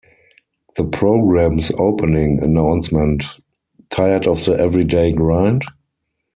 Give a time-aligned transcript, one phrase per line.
[0.77, 5.61] The program's opening announcement-Tired of the everyday grind?